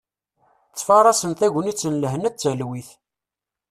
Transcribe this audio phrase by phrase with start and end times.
[0.71, 2.89] Ttfarasen tagnit n lehna d talwit.